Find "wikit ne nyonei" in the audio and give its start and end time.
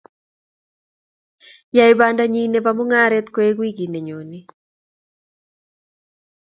3.61-4.45